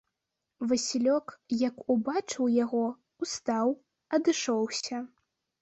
Васілёк, 0.71 1.27
як 1.67 1.75
убачыў 1.95 2.49
яго, 2.63 2.83
устаў, 3.27 3.67
адышоўся. 4.21 5.05